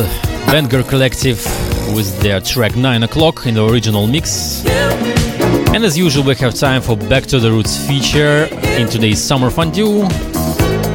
Banger 0.50 0.82
Collective 0.82 1.38
with 1.94 2.20
their 2.22 2.40
track 2.40 2.74
9 2.74 3.04
o'clock 3.04 3.46
in 3.46 3.54
the 3.54 3.64
original 3.64 4.08
mix. 4.08 4.66
And 5.72 5.84
as 5.84 5.96
usual, 5.96 6.24
we 6.24 6.34
have 6.34 6.54
time 6.54 6.82
for 6.82 6.96
Back 6.96 7.22
to 7.26 7.38
the 7.38 7.52
Roots 7.52 7.86
feature 7.86 8.48
in 8.76 8.88
today's 8.88 9.22
Summer 9.22 9.48
Fondue. 9.48 10.00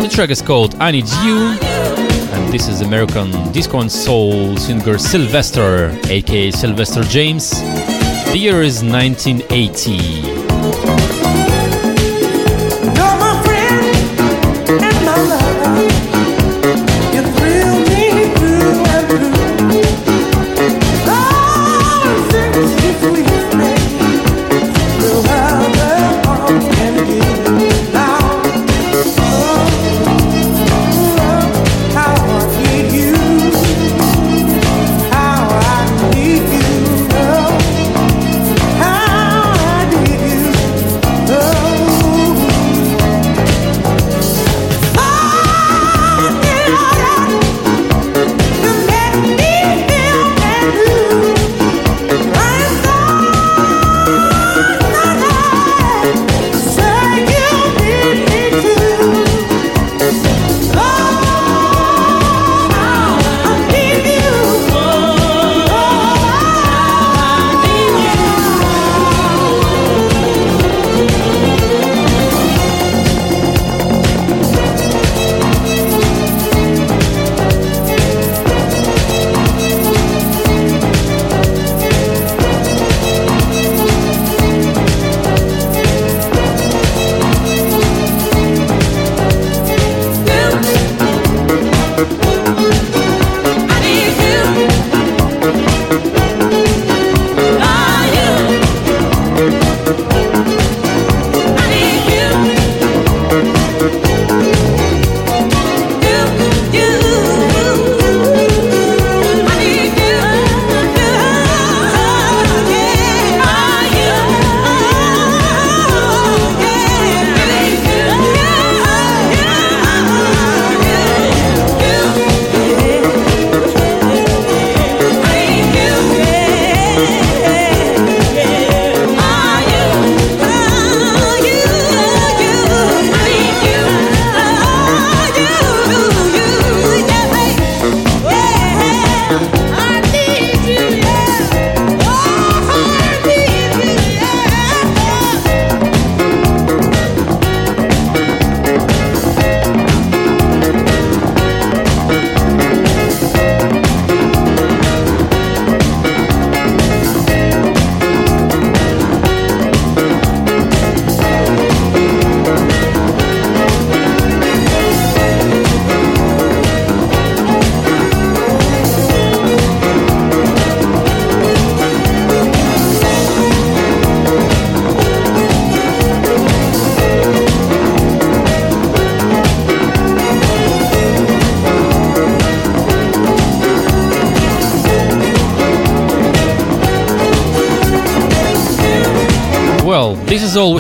The 0.01 0.10
track 0.11 0.30
is 0.30 0.41
called 0.41 0.76
I 0.81 0.91
Need 0.91 1.07
You, 1.23 1.57
and 2.34 2.51
this 2.51 2.68
is 2.68 2.81
American 2.81 3.31
disco 3.53 3.80
and 3.80 3.89
soul 3.89 4.57
singer 4.57 4.97
Sylvester, 4.97 5.97
aka 6.10 6.51
Sylvester 6.51 7.03
James. 7.03 7.51
The 8.31 8.38
year 8.38 8.61
is 8.61 8.84
1980. 8.84 10.39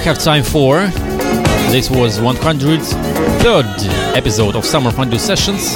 Have 0.09 0.17
time 0.17 0.43
for. 0.43 0.87
This 1.69 1.87
was 1.87 2.17
103rd 2.17 4.15
episode 4.15 4.55
of 4.55 4.65
Summer 4.65 4.89
Fondue 4.89 5.19
Sessions 5.19 5.75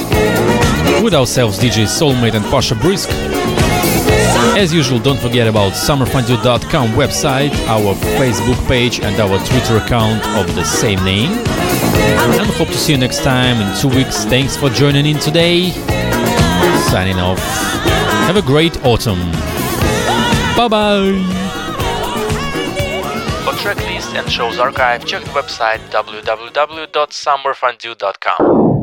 with 1.04 1.14
ourselves 1.14 1.56
DJ 1.56 1.84
Soulmate 1.86 2.34
and 2.34 2.44
Pasha 2.46 2.74
Brisk. 2.74 3.10
As 4.58 4.74
usual, 4.74 4.98
don't 4.98 5.20
forget 5.20 5.46
about 5.46 5.74
summerfondue.com 5.74 6.88
website, 6.94 7.52
our 7.68 7.94
Facebook 8.18 8.66
page, 8.66 8.98
and 8.98 9.14
our 9.20 9.38
Twitter 9.46 9.76
account 9.76 10.26
of 10.36 10.52
the 10.56 10.64
same 10.64 10.98
name. 11.04 11.30
And 11.30 12.50
hope 12.54 12.68
to 12.68 12.76
see 12.76 12.90
you 12.90 12.98
next 12.98 13.22
time 13.22 13.60
in 13.60 13.78
two 13.78 13.88
weeks. 13.88 14.24
Thanks 14.24 14.56
for 14.56 14.68
joining 14.68 15.06
in 15.06 15.20
today. 15.20 15.70
Signing 16.90 17.20
off. 17.20 17.38
Have 18.26 18.36
a 18.36 18.42
great 18.42 18.84
autumn. 18.84 19.20
Bye 20.56 20.66
bye. 20.68 21.43
And 24.16 24.30
shows 24.30 24.60
archive, 24.60 25.04
check 25.04 25.24
the 25.24 25.30
website 25.30 25.80
www.summerfondue.com. 25.90 28.73